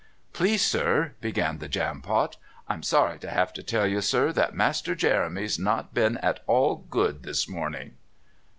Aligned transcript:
"Please, 0.33 0.65
sir," 0.65 1.13
began 1.21 1.59
the 1.59 1.67
Jampot, 1.67 2.35
"I'm 2.67 2.81
sorry 2.81 3.19
to 3.19 3.39
'ave 3.39 3.51
to 3.53 3.61
tell 3.61 3.85
you, 3.85 4.01
sir, 4.01 4.31
that 4.31 4.55
Master 4.55 4.95
Jeremy's 4.95 5.59
not 5.59 5.93
been 5.93 6.17
at 6.23 6.39
all 6.47 6.77
good 6.89 7.21
this 7.21 7.47
morning." 7.47 7.93